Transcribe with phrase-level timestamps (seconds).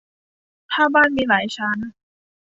[0.71, 1.77] ถ้าบ้านมีหลายชั้น